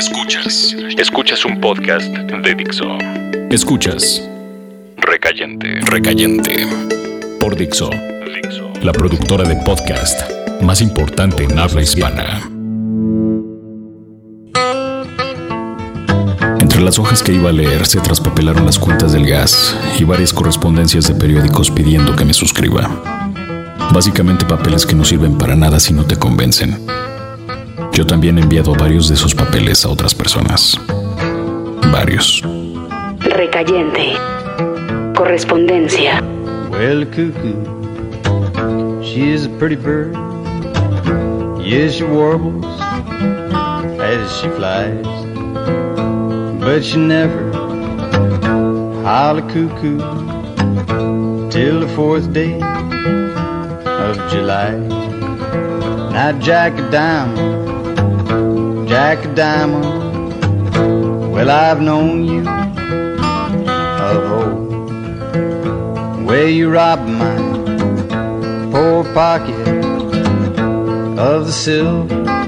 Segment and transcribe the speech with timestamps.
[0.00, 0.74] Escuchas.
[0.96, 2.86] Escuchas un podcast de Dixo.
[3.50, 4.26] Escuchas.
[4.96, 5.78] Recayente.
[5.82, 6.66] Recayente.
[7.38, 7.90] Por Dixo.
[7.90, 8.72] Dixo.
[8.80, 10.22] La productora de podcast
[10.62, 12.40] más importante en habla hispana.
[16.60, 20.32] Entre las hojas que iba a leer se traspapelaron las cuentas del gas y varias
[20.32, 22.88] correspondencias de periódicos pidiendo que me suscriba.
[23.92, 26.99] Básicamente papeles que no sirven para nada si no te convencen.
[27.92, 30.78] Yo también he enviado varios de esos papeles a otras personas.
[31.92, 32.42] Varios.
[33.18, 34.12] Recayente.
[35.14, 36.22] Correspondencia.
[36.70, 40.14] Well, cuckoo, she is a pretty bird.
[41.60, 42.64] Yes, she warbles
[44.00, 45.06] as she flies,
[46.58, 47.52] but she never
[49.02, 49.98] holler cuckoo
[51.50, 52.54] till the fourth day
[53.84, 54.76] of July.
[56.12, 57.59] Now, Jack a Diamond.
[58.90, 60.32] Jack Diamond.
[61.30, 62.42] Well, I've known you
[64.04, 64.70] of old.
[66.26, 67.36] Where you robbed my
[68.72, 69.68] poor pocket
[71.16, 72.39] of the silver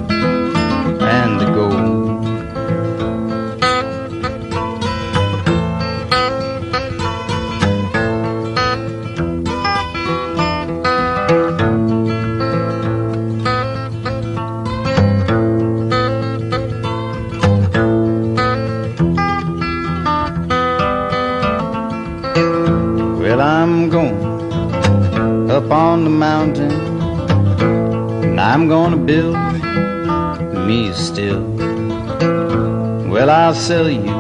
[33.63, 34.15] sell you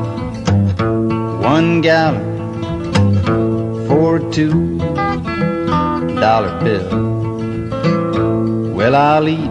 [1.43, 2.23] one gallon
[3.89, 4.79] for a two
[6.25, 6.89] dollar bill.
[8.77, 9.51] Well, I'll eat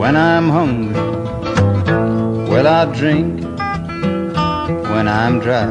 [0.00, 0.94] when I'm hungry.
[2.50, 3.44] Well, I'll drink
[4.94, 5.68] when I'm dry.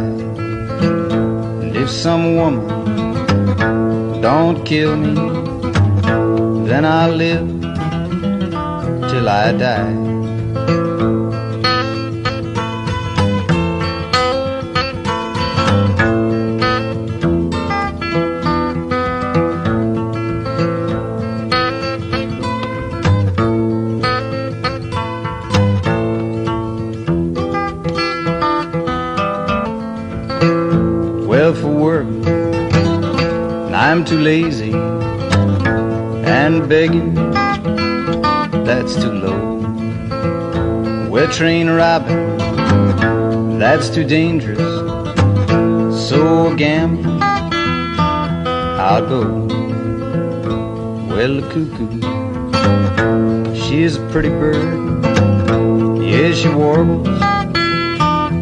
[1.64, 5.16] And if some woman don't kill me,
[6.70, 7.48] then I'll live
[9.10, 9.95] till I die.
[41.26, 42.38] Well, train robbing,
[43.58, 44.60] that's too dangerous.
[46.08, 47.20] So gambling,
[48.80, 49.22] I'll go.
[51.10, 52.00] Well, the cuckoo,
[53.56, 55.04] she's a pretty bird.
[56.04, 57.08] Yeah, she warbles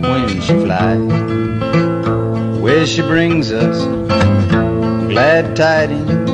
[0.04, 1.00] when she flies
[2.62, 3.86] where she brings us
[5.08, 6.30] glad tidings.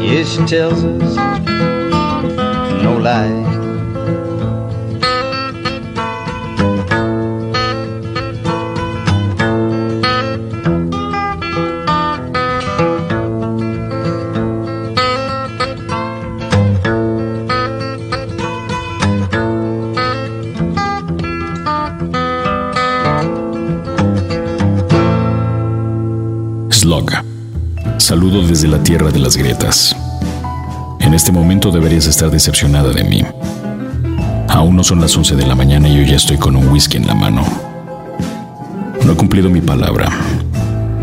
[0.00, 1.16] Yes, she tells us
[2.82, 3.47] no lie.
[26.88, 27.12] Slug.
[27.98, 29.94] Saludo desde la tierra de las grietas.
[31.00, 33.22] En este momento deberías estar decepcionada de mí.
[34.48, 36.96] Aún no son las 11 de la mañana y yo ya estoy con un whisky
[36.96, 37.44] en la mano.
[39.04, 40.08] No he cumplido mi palabra,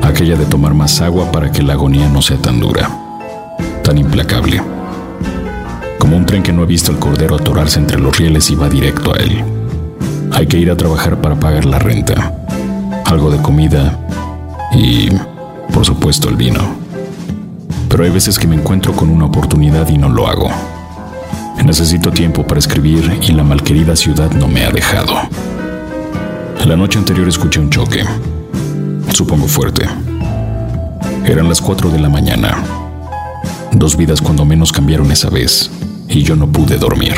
[0.02, 2.90] aquella de tomar más agua para que la agonía no sea tan dura,
[3.84, 4.64] tan implacable.
[6.00, 8.70] Como un tren que no ha visto al cordero atorarse entre los rieles y va
[8.70, 9.44] directo a él.
[10.32, 12.34] Hay que ir a trabajar para pagar la renta,
[13.06, 14.00] algo de comida
[14.74, 15.10] y,
[15.76, 16.62] por supuesto, el vino.
[17.90, 20.50] Pero hay veces que me encuentro con una oportunidad y no lo hago.
[21.66, 25.16] Necesito tiempo para escribir y la malquerida ciudad no me ha dejado.
[26.66, 28.06] La noche anterior escuché un choque,
[29.12, 29.86] supongo fuerte.
[31.26, 32.64] Eran las 4 de la mañana.
[33.74, 35.70] Dos vidas cuando menos cambiaron esa vez
[36.08, 37.16] y yo no pude dormir.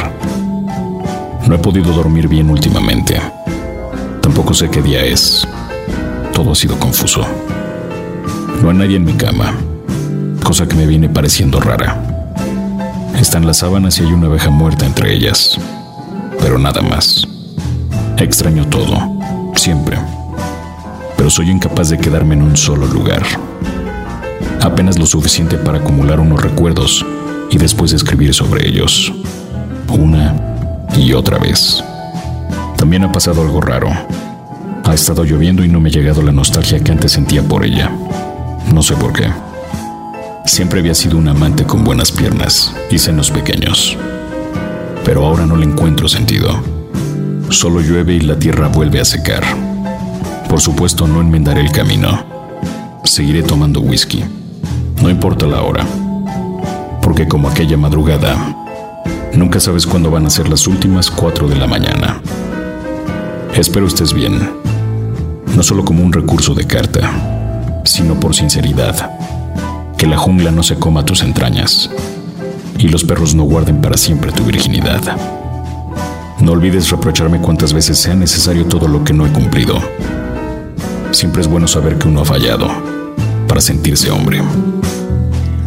[1.47, 3.21] No he podido dormir bien últimamente.
[4.21, 5.47] Tampoco sé qué día es.
[6.33, 7.23] Todo ha sido confuso.
[8.61, 9.53] No hay nadie en mi cama,
[10.43, 12.01] cosa que me viene pareciendo rara.
[13.19, 15.57] Están las sábanas y hay una abeja muerta entre ellas,
[16.39, 17.27] pero nada más.
[18.17, 18.97] Extraño todo,
[19.55, 19.97] siempre,
[21.15, 23.23] pero soy incapaz de quedarme en un solo lugar.
[24.61, 27.05] Apenas lo suficiente para acumular unos recuerdos
[27.51, 29.13] y después escribir sobre ellos,
[29.89, 30.35] una
[30.97, 31.83] y otra vez.
[32.75, 33.89] También ha pasado algo raro.
[34.83, 37.91] Ha estado lloviendo y no me ha llegado la nostalgia que antes sentía por ella.
[38.73, 39.27] No sé por qué.
[40.45, 43.97] Siempre había sido un amante con buenas piernas y senos pequeños.
[45.03, 46.49] Pero ahora no le encuentro sentido.
[47.49, 49.43] Solo llueve y la tierra vuelve a secar.
[50.49, 52.25] Por supuesto no enmendaré el camino.
[53.03, 54.23] Seguiré tomando whisky.
[55.01, 55.85] No importa la hora.
[57.01, 58.55] Porque como aquella madrugada,
[59.33, 62.21] nunca sabes cuándo van a ser las últimas cuatro de la mañana.
[63.55, 64.39] Espero estés bien.
[65.55, 67.36] No solo como un recurso de carta,
[67.87, 69.11] sino por sinceridad
[69.97, 71.89] que la jungla no se coma tus entrañas
[72.77, 75.01] y los perros no guarden para siempre tu virginidad.
[76.39, 79.81] No olvides reprocharme cuantas veces sea necesario todo lo que no he cumplido.
[81.11, 82.69] Siempre es bueno saber que uno ha fallado
[83.47, 84.41] para sentirse hombre.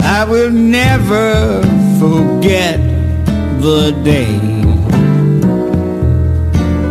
[0.00, 1.60] I will never
[1.98, 2.78] forget
[3.60, 4.60] the day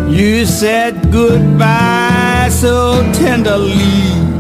[0.09, 4.38] you said goodbye so tenderly.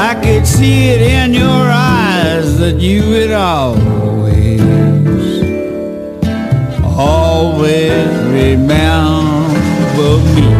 [0.00, 4.62] I could see it in your eyes that you would always,
[6.84, 10.54] always remember me.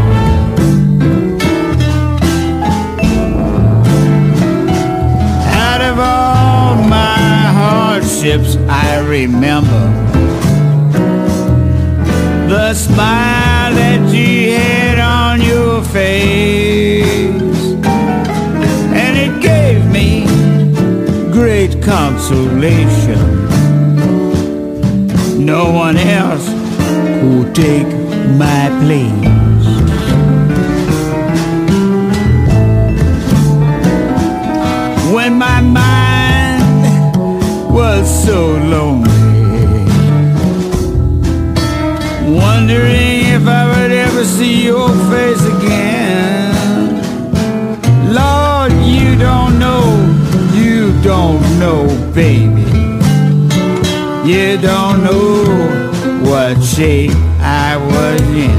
[5.55, 7.17] Out of all my
[7.61, 9.85] hardships, I remember
[12.49, 17.38] the smile that you had on your face.
[21.89, 23.19] Consolation.
[25.45, 26.47] No one else
[27.23, 27.89] will take
[28.43, 29.67] my place.
[35.15, 37.17] When my mind
[37.73, 38.39] was so
[38.75, 39.09] lonely,
[42.45, 45.98] wondering if I would ever see your face again.
[52.19, 52.63] Baby.
[54.29, 55.45] You don't know
[56.29, 58.59] what shape I was in.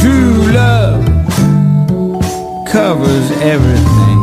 [0.00, 1.02] True love
[2.70, 4.20] covers everything.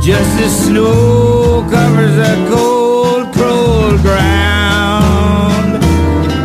[0.00, 5.82] Just as snow covers a cold, cold ground.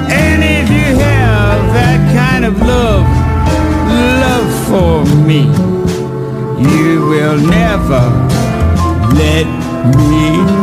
[0.10, 3.06] And if you have that kind of love,
[4.26, 5.71] love for me
[7.12, 8.04] will never
[9.18, 9.46] let
[9.98, 10.61] me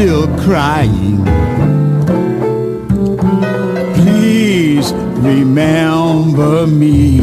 [0.00, 1.22] still crying.
[3.96, 7.20] Please remember me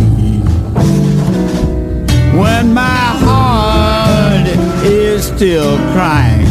[2.38, 4.48] when my heart
[4.86, 6.46] is still crying,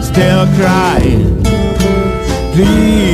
[0.00, 1.42] still crying.
[2.54, 3.07] Please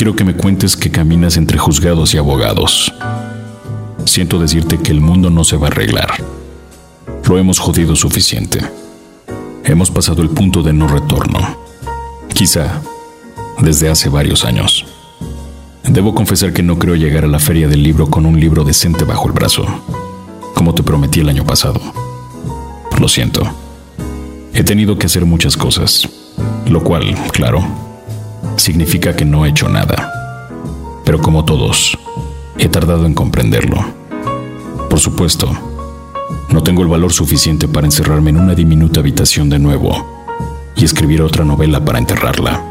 [0.00, 2.90] quiero que me cuentes que caminas entre juzgados y abogados.
[4.06, 6.24] Siento decirte que el mundo no se va a arreglar.
[7.28, 8.60] Lo hemos jodido suficiente.
[9.62, 11.40] Hemos pasado el punto de no retorno.
[12.32, 12.80] Quizá
[13.60, 14.86] desde hace varios años.
[15.84, 19.04] Debo confesar que no creo llegar a la feria del libro con un libro decente
[19.04, 19.66] bajo el brazo,
[20.54, 21.78] como te prometí el año pasado.
[22.98, 23.42] Lo siento.
[24.54, 26.08] He tenido que hacer muchas cosas,
[26.70, 27.89] lo cual, claro,
[28.60, 30.12] significa que no he hecho nada.
[31.04, 31.96] Pero como todos,
[32.58, 33.84] he tardado en comprenderlo.
[34.88, 35.50] Por supuesto,
[36.50, 40.06] no tengo el valor suficiente para encerrarme en una diminuta habitación de nuevo
[40.76, 42.62] y escribir otra novela para enterrarla.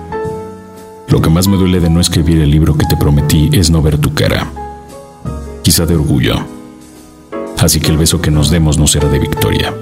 [1.07, 3.81] Lo que más me duele de no escribir el libro que te prometí es no
[3.81, 4.51] ver tu cara,
[5.63, 6.35] quizá de orgullo.
[7.57, 9.73] Así que el beso que nos demos no será de victoria,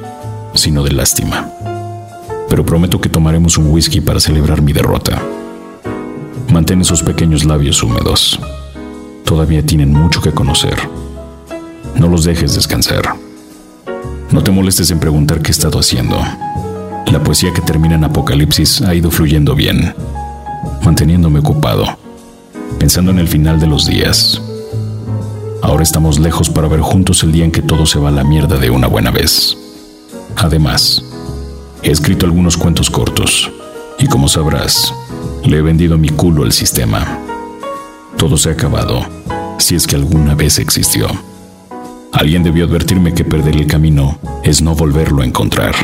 [0.54, 1.50] sino de lástima.
[2.50, 5.22] Pero prometo que tomaremos un whisky para celebrar mi derrota.
[6.52, 8.40] Mantén esos pequeños labios húmedos.
[9.26, 10.78] Todavía tienen mucho que conocer.
[11.96, 13.16] No los dejes descansar.
[14.32, 16.20] No te molestes en preguntar qué he estado haciendo.
[17.12, 19.94] La poesía que termina en Apocalipsis ha ido fluyendo bien,
[20.84, 21.86] manteniéndome ocupado,
[22.80, 24.42] pensando en el final de los días.
[25.62, 28.24] Ahora estamos lejos para ver juntos el día en que todo se va a la
[28.24, 29.58] mierda de una buena vez.
[30.36, 31.04] Además,
[31.82, 33.52] he escrito algunos cuentos cortos,
[34.00, 34.94] y como sabrás,
[35.46, 37.20] le he vendido mi culo al sistema.
[38.18, 39.06] Todo se ha acabado,
[39.58, 41.08] si es que alguna vez existió.
[42.12, 45.76] Alguien debió advertirme que perder el camino es no volverlo a encontrar.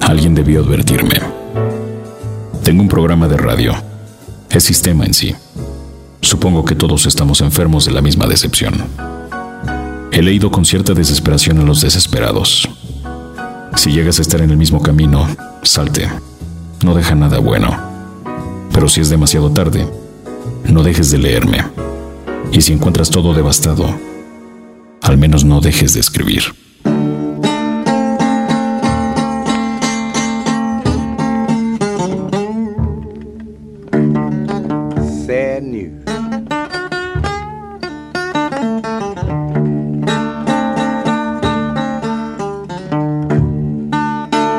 [0.00, 1.20] Alguien debió advertirme.
[2.62, 3.74] Tengo un programa de radio.
[4.50, 5.34] Es sistema en sí.
[6.20, 8.74] Supongo que todos estamos enfermos de la misma decepción.
[10.10, 12.68] He leído con cierta desesperación a los desesperados.
[13.76, 15.28] Si llegas a estar en el mismo camino,
[15.62, 16.08] salte.
[16.82, 17.85] No deja nada bueno.
[18.76, 19.88] Pero si es demasiado tarde,
[20.70, 21.64] no dejes de leerme.
[22.52, 23.88] Y si encuentras todo devastado,
[25.00, 26.42] al menos no dejes de escribir.
[35.24, 36.04] Sad news.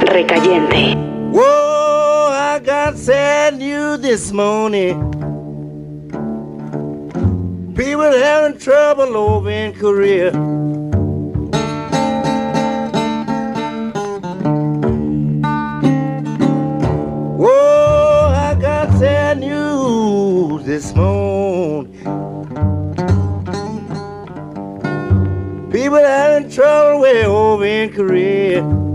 [0.01, 0.97] Recayente.
[2.67, 4.99] Got sad news this morning.
[7.73, 10.33] People having trouble over in Korea.
[17.37, 21.93] Whoa, I got sad news this morning.
[25.71, 28.86] People having trouble way over in Korea.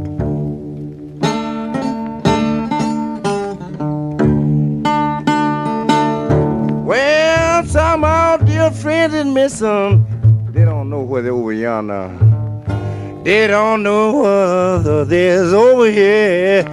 [7.72, 10.04] Some our dear friends is missing.
[10.52, 12.10] They don't know where they're over yonder.
[13.24, 16.64] They don't know whether there's over here.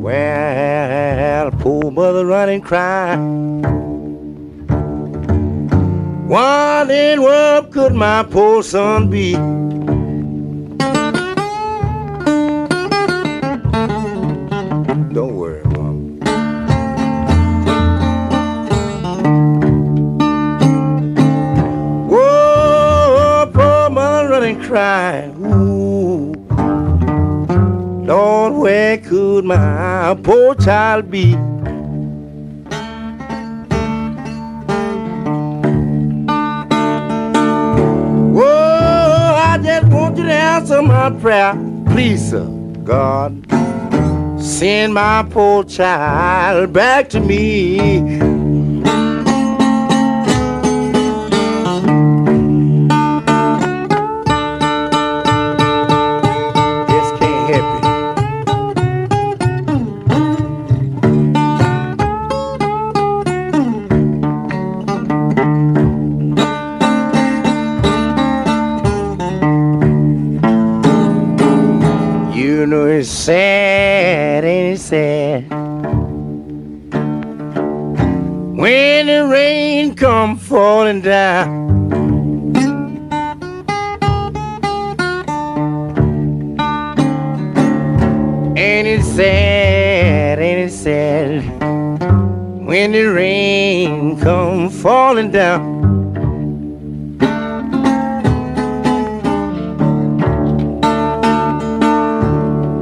[0.00, 3.16] Well, poor mother running cry.
[6.26, 9.34] What in world could my poor son be?
[24.68, 26.32] Ooh.
[28.04, 31.34] Lord, where could my poor child be?
[38.32, 41.54] Whoa, I just want you to answer my prayer.
[41.86, 42.44] Please, sir,
[42.82, 43.46] God.
[44.40, 48.35] Send my poor child back to me.
[80.86, 81.66] Come falling down.
[88.56, 91.42] Ain't it sad, ain't it sad?
[92.64, 95.76] When the rain come falling down.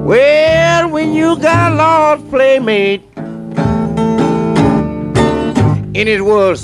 [0.04, 3.13] Well, when you got lost playmate
[5.94, 6.58] in his world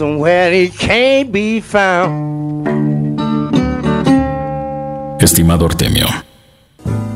[1.31, 2.69] be found.
[5.21, 6.07] Estimado Artemio,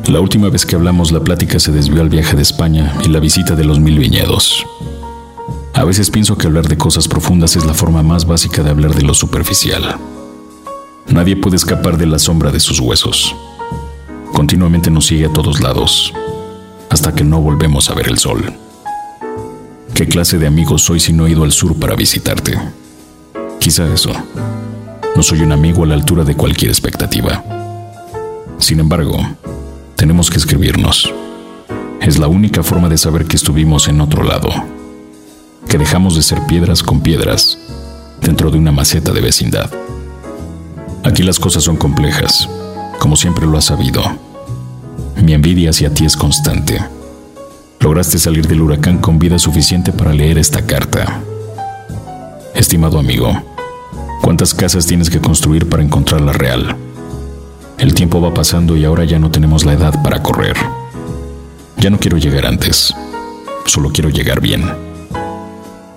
[0.06, 3.18] la última vez que hablamos la plática se desvió al viaje de España y la
[3.18, 4.64] visita de los mil viñedos.
[5.72, 8.94] A veces pienso que hablar de cosas profundas es la forma más básica de hablar
[8.94, 9.96] de lo superficial.
[11.08, 13.34] Nadie puede escapar de la sombra de sus huesos.
[14.32, 16.12] Continuamente nos sigue a todos lados,
[16.90, 18.63] hasta que no volvemos a ver el sol.
[19.94, 22.58] ¿Qué clase de amigo soy si no he ido al sur para visitarte?
[23.60, 24.10] Quizá eso.
[25.14, 27.44] No soy un amigo a la altura de cualquier expectativa.
[28.58, 29.16] Sin embargo,
[29.94, 31.12] tenemos que escribirnos.
[32.00, 34.48] Es la única forma de saber que estuvimos en otro lado,
[35.68, 37.56] que dejamos de ser piedras con piedras
[38.20, 39.70] dentro de una maceta de vecindad.
[41.04, 42.48] Aquí las cosas son complejas,
[42.98, 44.02] como siempre lo has sabido.
[45.22, 46.80] Mi envidia hacia ti es constante.
[47.84, 51.20] Lograste salir del huracán con vida suficiente para leer esta carta.
[52.54, 53.30] Estimado amigo,
[54.22, 56.76] ¿cuántas casas tienes que construir para encontrar la real?
[57.76, 60.56] El tiempo va pasando y ahora ya no tenemos la edad para correr.
[61.76, 62.94] Ya no quiero llegar antes,
[63.66, 64.64] solo quiero llegar bien.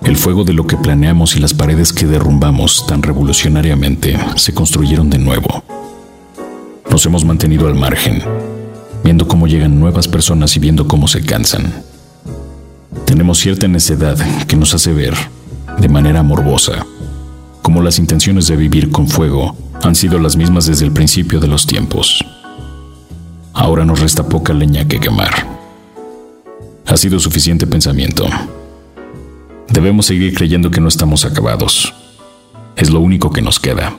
[0.04, 5.08] El fuego de lo que planeamos y las paredes que derrumbamos tan revolucionariamente se construyeron
[5.08, 5.64] de nuevo.
[6.90, 8.22] Nos hemos mantenido al margen,
[9.04, 11.82] viendo cómo llegan nuevas personas y viendo cómo se cansan.
[13.04, 15.14] Tenemos cierta necedad que nos hace ver,
[15.78, 16.86] de manera morbosa,
[17.62, 21.48] como las intenciones de vivir con fuego han sido las mismas desde el principio de
[21.48, 22.24] los tiempos.
[23.52, 25.46] Ahora nos resta poca leña que quemar.
[26.86, 28.26] Ha sido suficiente pensamiento.
[29.68, 31.94] Debemos seguir creyendo que no estamos acabados.
[32.76, 33.98] Es lo único que nos queda.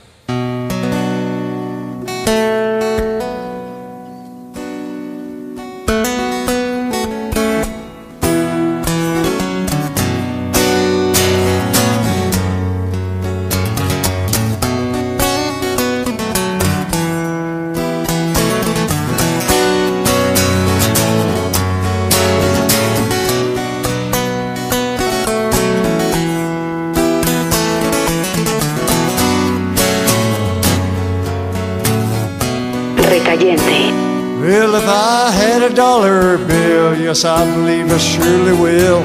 [35.79, 39.01] Dollar bill, yes, I believe I surely will.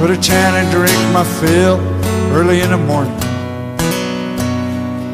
[0.00, 1.78] Put a can and drink my fill
[2.34, 3.14] early in the morning.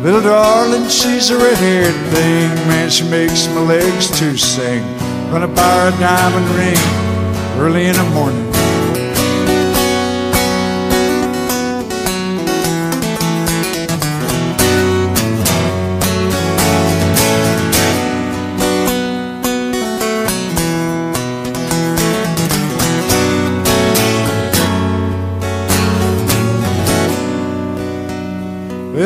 [0.02, 4.82] Little darling, she's a red-haired thing, man, she makes my legs to sing.
[5.30, 6.80] Gonna buy her a diamond ring
[7.60, 8.45] early in the morning.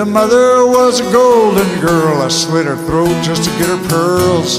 [0.00, 2.22] Well, mother was a golden girl.
[2.22, 4.58] I slit her throat just to get her pearls.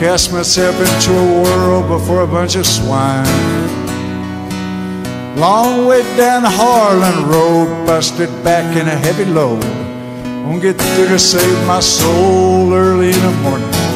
[0.00, 3.26] Cast myself into a whirl before a bunch of swine.
[5.36, 9.62] Long way down the Harlan Road, busted back in a heavy load.
[10.46, 13.87] Won't get through to save my soul early in the morning.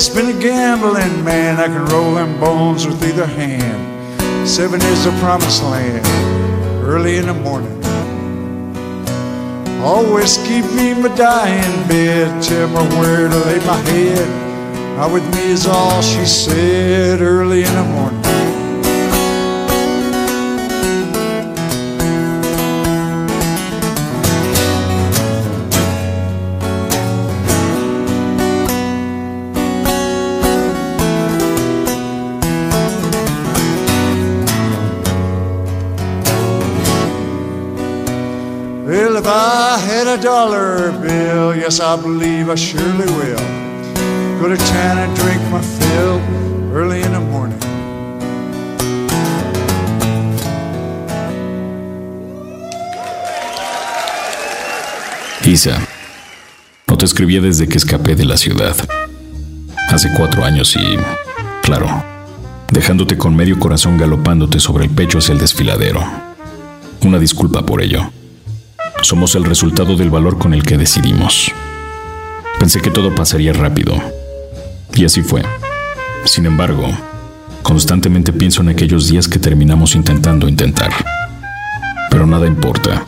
[0.00, 1.60] Always been a gambling man.
[1.60, 4.48] I can roll them bones with either hand.
[4.48, 6.06] Seven is the promised land.
[6.82, 7.84] Early in the morning.
[9.82, 12.42] Always keep me my dying bed.
[12.42, 14.98] Tell me where to lay my head.
[14.98, 17.20] Out with me is all she said.
[17.20, 18.19] Early in the morning.
[40.10, 43.38] A dollar bill, yes, I believe I surely will.
[44.40, 46.18] Go to town and drink my fill
[46.74, 47.58] early in the morning.
[55.44, 55.78] Isa,
[56.88, 58.74] no te escribía desde que escapé de la ciudad.
[59.90, 60.98] Hace cuatro años y,
[61.62, 61.86] claro,
[62.72, 66.02] dejándote con medio corazón galopándote sobre el pecho hacia el desfiladero.
[67.02, 68.10] Una disculpa por ello.
[69.02, 71.52] Somos el resultado del valor con el que decidimos.
[72.58, 73.94] Pensé que todo pasaría rápido.
[74.94, 75.42] Y así fue.
[76.26, 76.86] Sin embargo,
[77.62, 80.92] constantemente pienso en aquellos días que terminamos intentando intentar.
[82.10, 83.06] Pero nada importa.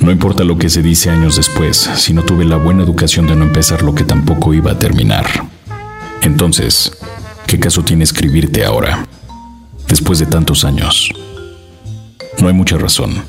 [0.00, 3.36] No importa lo que se dice años después, si no tuve la buena educación de
[3.36, 5.26] no empezar lo que tampoco iba a terminar.
[6.22, 6.92] Entonces,
[7.46, 9.06] ¿qué caso tiene escribirte ahora?
[9.88, 11.10] Después de tantos años.
[12.38, 13.22] No hay mucha razón,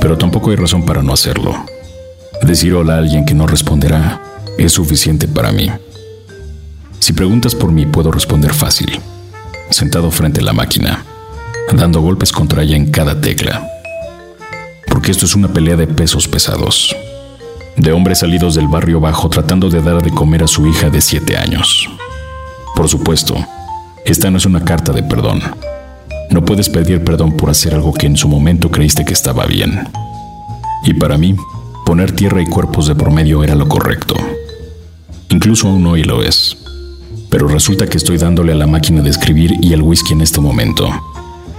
[0.00, 1.54] pero tampoco hay razón para no hacerlo.
[2.42, 4.22] Decir hola a alguien que no responderá
[4.58, 5.70] es suficiente para mí.
[6.98, 9.00] Si preguntas por mí, puedo responder fácil,
[9.70, 11.04] sentado frente a la máquina,
[11.72, 13.66] dando golpes contra ella en cada tecla.
[14.88, 16.94] Porque esto es una pelea de pesos pesados,
[17.76, 21.00] de hombres salidos del barrio bajo tratando de dar de comer a su hija de
[21.00, 21.88] siete años.
[22.74, 23.36] Por supuesto,
[24.04, 25.40] esta no es una carta de perdón.
[26.30, 29.88] No puedes pedir perdón por hacer algo que en su momento creíste que estaba bien.
[30.84, 31.34] Y para mí,
[31.86, 34.14] poner tierra y cuerpos de promedio era lo correcto.
[35.30, 36.56] Incluso aún hoy lo es.
[37.30, 40.40] Pero resulta que estoy dándole a la máquina de escribir y al whisky en este
[40.40, 40.90] momento.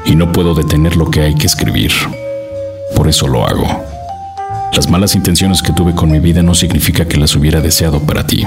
[0.06, 1.92] Y no puedo detener lo que hay que escribir.
[2.96, 3.68] Por eso lo hago.
[4.74, 8.26] Las malas intenciones que tuve con mi vida no significa que las hubiera deseado para
[8.26, 8.46] ti.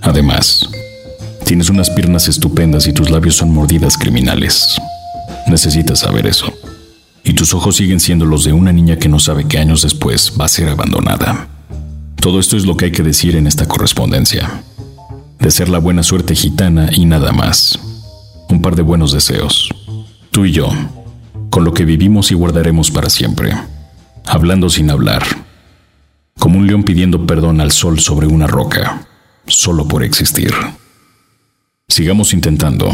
[0.00, 0.68] Además,
[1.44, 4.80] tienes unas piernas estupendas y tus labios son mordidas criminales.
[5.48, 6.52] Necesitas saber eso.
[7.24, 10.34] Y tus ojos siguen siendo los de una niña que no sabe que años después
[10.38, 11.48] va a ser abandonada.
[12.20, 14.62] Todo esto es lo que hay que decir en esta correspondencia.
[15.38, 17.78] De ser la buena suerte gitana y nada más.
[18.48, 19.68] Un par de buenos deseos.
[20.30, 20.68] Tú y yo,
[21.50, 23.54] con lo que vivimos y guardaremos para siempre.
[24.26, 25.22] Hablando sin hablar.
[26.38, 29.06] Como un león pidiendo perdón al sol sobre una roca,
[29.46, 30.52] solo por existir.
[31.88, 32.92] Sigamos intentando,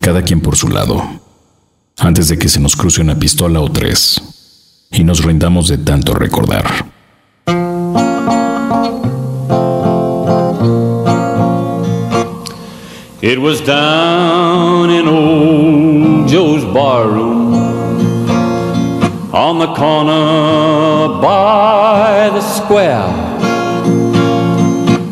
[0.00, 1.23] cada quien por su lado,
[1.98, 4.20] antes de que se nos cruce una pistola o tres
[4.90, 6.92] y nos rindamos de tanto recordar.
[13.22, 17.54] It was down in old Joe's barroom
[19.32, 23.08] on the corner by the square.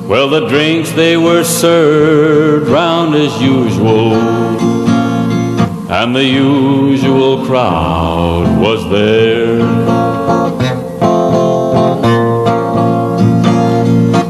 [0.06, 4.12] Well, the drinks they were served round as usual,
[5.92, 9.58] and the usual crowd was there.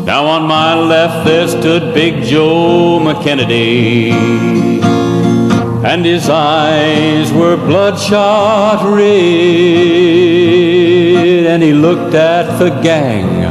[0.04, 4.10] Now on my left there stood Big Joe McKennedy,
[5.84, 9.06] and his eyes were bloodshot red,
[11.46, 13.44] and he looked at the gang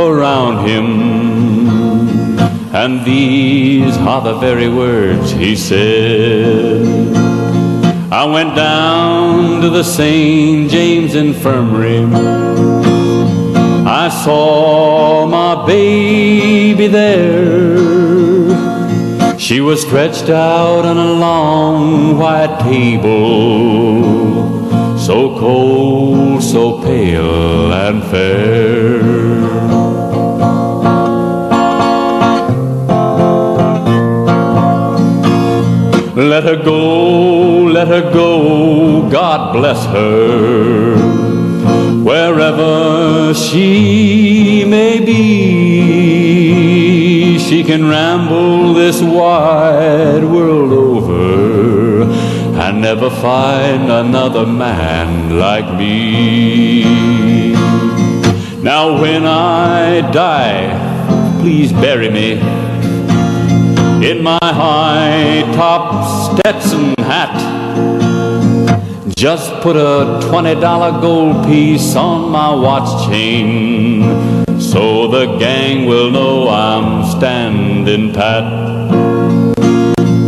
[0.00, 1.34] around him.
[2.72, 7.23] And these are the very words he said.
[8.14, 10.70] I went down to the St.
[10.70, 12.04] James Infirmary.
[13.84, 17.76] I saw my baby there.
[19.36, 23.98] She was stretched out on a long white table,
[24.96, 29.02] so cold, so pale and fair.
[36.16, 37.33] Let her go,
[37.74, 40.94] let her go, God bless her
[42.04, 45.76] wherever she may be.
[47.40, 52.02] She can ramble this wide world over
[52.60, 57.54] and never find another man like me.
[58.62, 62.34] Now, when I die, please bury me
[64.08, 67.63] in my high top Stetson hat.
[69.16, 74.02] Just put a $20 gold piece on my watch chain
[74.60, 78.42] so the gang will know I'm standing pat.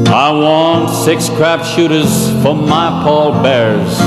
[0.09, 3.99] I want six crap shooters for my Paul Bears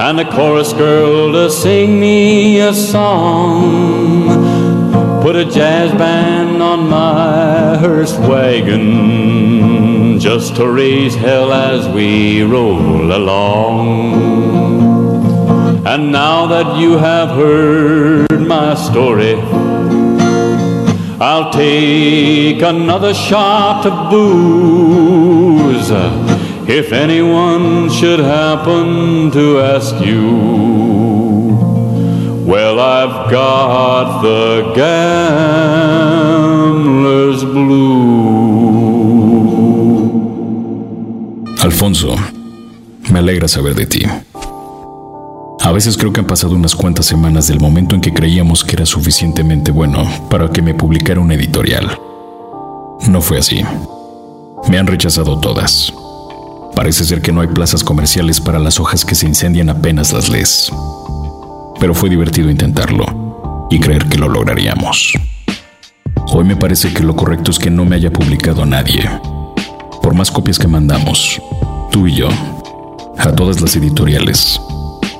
[0.00, 4.30] and a chorus girl to sing me a song.
[5.22, 9.49] Put a jazz band on my hearse wagon
[10.32, 14.12] just to raise hell as we roll along.
[15.84, 19.34] And now that you have heard my story,
[21.20, 25.90] I'll take another shot of booze.
[26.78, 30.28] If anyone should happen to ask you,
[32.46, 34.74] well, I've got the
[36.70, 38.39] gambler's blue.
[41.80, 42.14] Alfonso,
[43.10, 44.02] me alegra saber de ti.
[45.62, 48.76] A veces creo que han pasado unas cuantas semanas del momento en que creíamos que
[48.76, 51.98] era suficientemente bueno para que me publicara un editorial.
[53.08, 53.64] No fue así.
[54.68, 55.90] Me han rechazado todas.
[56.76, 60.28] Parece ser que no hay plazas comerciales para las hojas que se incendian apenas las
[60.28, 60.70] lees.
[61.80, 65.14] Pero fue divertido intentarlo y creer que lo lograríamos.
[66.30, 69.08] Hoy me parece que lo correcto es que no me haya publicado nadie.
[70.02, 71.40] Por más copias que mandamos,
[71.90, 72.28] tú y yo,
[73.18, 74.60] a todas las editoriales,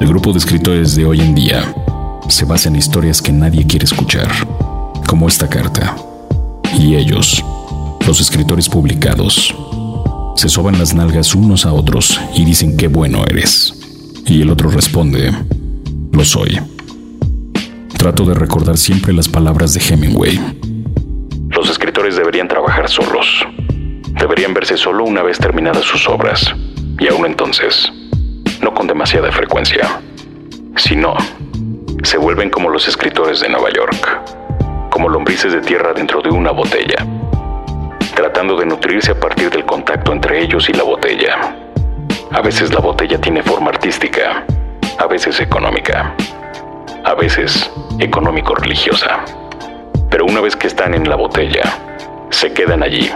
[0.01, 1.75] el grupo de escritores de hoy en día
[2.29, 4.29] se basa en historias que nadie quiere escuchar,
[5.07, 5.97] como esta carta.
[6.79, 7.45] Y ellos,
[8.07, 9.55] los escritores publicados,
[10.37, 13.75] se soban las nalgas unos a otros y dicen qué bueno eres.
[14.27, 15.33] Y el otro responde,
[16.13, 16.61] lo soy.
[17.99, 20.39] Trato de recordar siempre las palabras de Hemingway.
[21.51, 23.45] Los escritores deberían trabajar solos.
[24.21, 26.55] Deberían verse solo una vez terminadas sus obras.
[27.01, 27.93] Y aún entonces,
[28.63, 30.01] no con demasiada frecuencia.
[30.77, 31.17] Si no,
[32.05, 36.53] se vuelven como los escritores de Nueva York, como lombrices de tierra dentro de una
[36.53, 37.05] botella,
[38.15, 41.57] tratando de nutrirse a partir del contacto entre ellos y la botella.
[42.31, 44.45] A veces la botella tiene forma artística,
[44.99, 46.15] a veces económica
[47.05, 49.25] a veces económico-religiosa.
[50.11, 51.63] Pero una vez que están en la botella,
[52.31, 53.11] se quedan allí.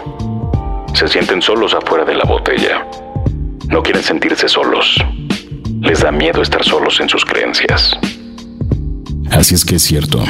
[0.94, 2.88] Se sienten solos afuera de la botella.
[3.68, 4.96] No quieren sentirse solos.
[5.80, 7.92] Les da miedo estar solos en sus creencias.
[9.30, 10.24] Así es que es cierto.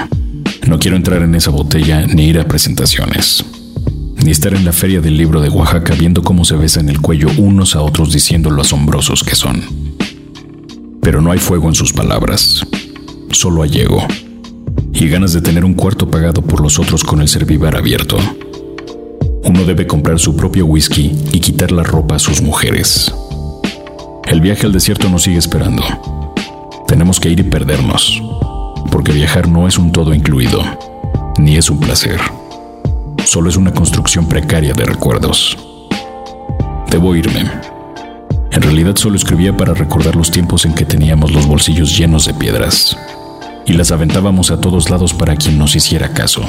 [0.66, 3.44] No quiero entrar en esa botella ni ir a presentaciones.
[4.16, 7.28] Ni estar en la feria del libro de Oaxaca viendo cómo se besan el cuello
[7.36, 9.62] unos a otros diciendo lo asombrosos que son.
[11.02, 12.66] Pero no hay fuego en sus palabras
[13.34, 14.06] solo hay ego
[14.92, 18.16] y ganas de tener un cuarto pagado por los otros con el servivar abierto.
[19.44, 23.14] Uno debe comprar su propio whisky y quitar la ropa a sus mujeres.
[24.26, 25.82] El viaje al desierto nos sigue esperando.
[26.86, 28.22] Tenemos que ir y perdernos,
[28.90, 30.62] porque viajar no es un todo incluido,
[31.38, 32.18] ni es un placer.
[33.26, 35.58] Solo es una construcción precaria de recuerdos.
[36.90, 37.50] Debo irme.
[38.50, 42.34] En realidad solo escribía para recordar los tiempos en que teníamos los bolsillos llenos de
[42.34, 42.96] piedras
[43.66, 46.42] y las aventábamos a todos lados para quien nos hiciera caso.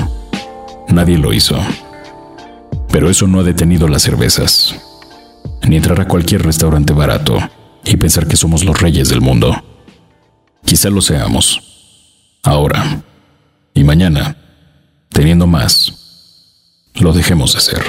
[0.88, 1.58] Nadie lo hizo.
[2.96, 4.74] Pero eso no ha detenido las cervezas,
[5.64, 7.38] ni entrar a cualquier restaurante barato
[7.84, 9.54] y pensar que somos los reyes del mundo.
[10.64, 11.62] Quizá lo seamos.
[12.42, 13.04] Ahora.
[13.74, 14.38] Y mañana,
[15.10, 17.84] teniendo más, lo dejemos de ser.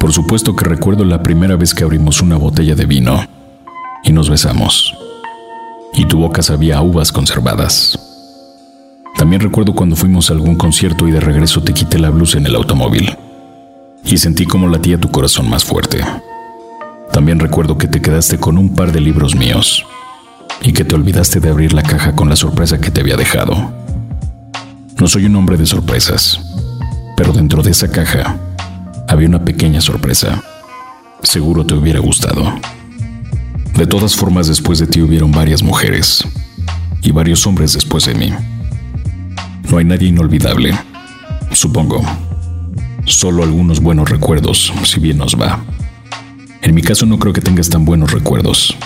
[0.00, 3.20] Por supuesto que recuerdo la primera vez que abrimos una botella de vino
[4.02, 4.94] y nos besamos.
[5.92, 7.98] Y tu boca sabía uvas conservadas.
[9.16, 12.46] También recuerdo cuando fuimos a algún concierto y de regreso te quité la blusa en
[12.46, 13.14] el automóvil.
[14.04, 16.00] Y sentí como latía tu corazón más fuerte.
[17.12, 19.84] También recuerdo que te quedaste con un par de libros míos
[20.62, 23.72] y que te olvidaste de abrir la caja con la sorpresa que te había dejado.
[24.98, 26.40] No soy un hombre de sorpresas,
[27.16, 28.36] pero dentro de esa caja
[29.08, 30.44] había una pequeña sorpresa.
[31.22, 32.54] Seguro te hubiera gustado.
[33.74, 36.22] De todas formas, después de ti hubieron varias mujeres
[37.02, 38.32] y varios hombres después de mí.
[39.70, 40.74] No hay nadie inolvidable,
[41.52, 42.02] supongo.
[43.06, 45.64] Solo algunos buenos recuerdos, si bien nos va.
[46.60, 48.76] En mi caso no creo que tengas tan buenos recuerdos.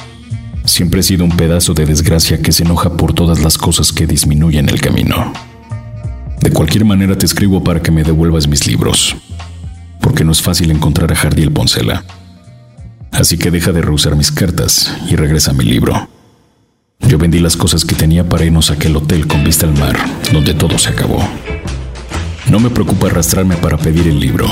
[0.64, 4.06] Siempre he sido un pedazo de desgracia que se enoja por todas las cosas que
[4.06, 5.32] disminuyen el camino.
[6.40, 9.16] De cualquier manera te escribo para que me devuelvas mis libros,
[10.02, 12.04] porque no es fácil encontrar a Jardiel Poncela.
[13.12, 16.08] Así que deja de rehusar mis cartas y regresa a mi libro.
[17.00, 19.96] Yo vendí las cosas que tenía para irnos a aquel hotel con vista al mar,
[20.32, 21.26] donde todo se acabó.
[22.48, 24.46] No me preocupa arrastrarme para pedir el libro.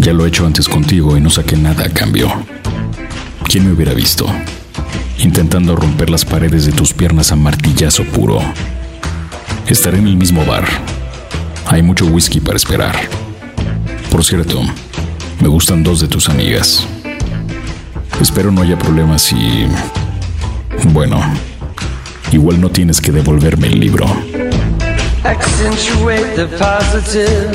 [0.00, 2.30] Ya lo he hecho antes contigo y no saqué nada a cambio.
[3.48, 4.26] ¿Quién me hubiera visto?
[5.18, 8.40] Intentando romper las paredes de tus piernas a martillazo puro.
[9.66, 10.66] Estaré en el mismo bar.
[11.66, 13.27] Hay mucho whisky para esperar.
[14.10, 14.60] Por cierto,
[15.40, 16.86] me gustan dos de tus amigas.
[18.20, 19.66] Espero no haya problemas y...
[20.92, 21.20] Bueno,
[22.32, 24.06] igual no tienes que devolverme el libro.
[25.24, 27.52] Accentuate the positive,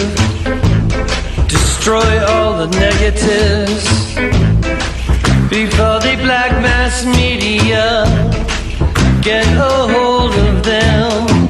[1.47, 4.15] destroy all the negatives.
[5.49, 8.05] Before the black mass media
[9.21, 11.42] get a hold of them.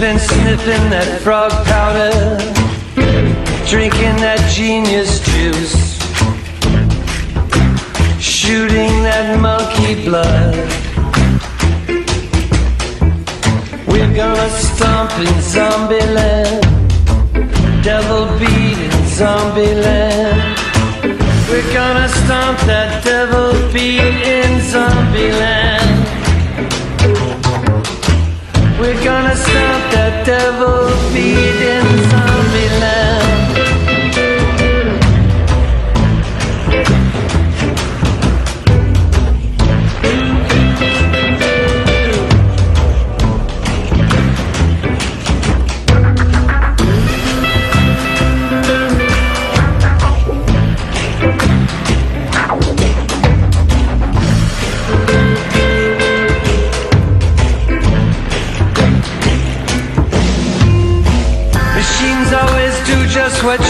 [0.00, 2.38] Been sniffing that frog powder,
[3.68, 5.98] drinking that genius juice,
[8.18, 10.56] shooting that monkey blood.
[13.88, 16.64] We're gonna stomp in zombie land,
[17.84, 20.58] devil beat in zombie land.
[21.50, 25.99] We're gonna stomp that devil beat in zombie land.
[28.80, 33.09] We're gonna stop that devil beat in zombie land.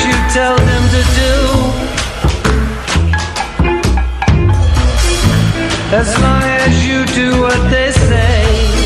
[0.06, 1.34] You tell them to do.
[5.92, 8.80] As long as you do what they say.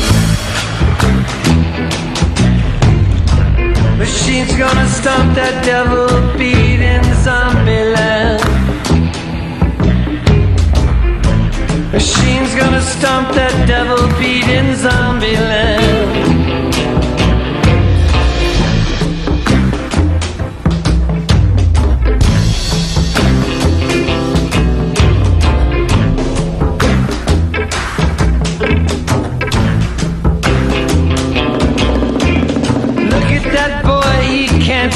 [3.97, 6.07] Machine's gonna stomp that devil
[6.37, 8.43] beat in zombie land.
[11.93, 16.14] Machine's gonna stomp that devil beat in zombie land.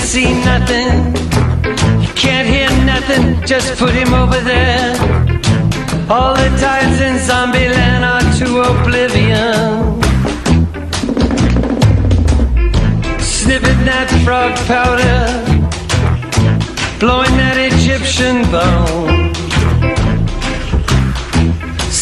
[0.10, 1.14] See nothing.
[2.02, 4.90] He can't hear nothing, just put him over there.
[6.10, 10.02] All the tides in Zombieland are to oblivion.
[13.20, 15.22] Sniffing that frog powder,
[17.00, 19.32] blowing that Egyptian bone.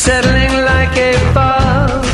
[0.04, 2.06] Settling like a fog.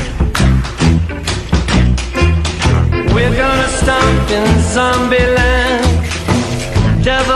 [3.14, 5.53] We're gonna stomp in zombie land.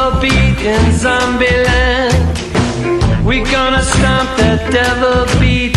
[0.07, 3.25] Devil beat in zombie land.
[3.25, 5.76] We're gonna stomp that devil beat